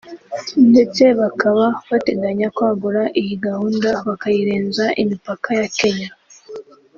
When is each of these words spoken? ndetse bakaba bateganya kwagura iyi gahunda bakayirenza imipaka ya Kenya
ndetse 0.69 1.03
bakaba 1.19 1.65
bateganya 1.89 2.47
kwagura 2.55 3.01
iyi 3.19 3.33
gahunda 3.45 3.89
bakayirenza 4.07 4.85
imipaka 5.01 5.47
ya 5.59 5.67
Kenya 5.77 6.09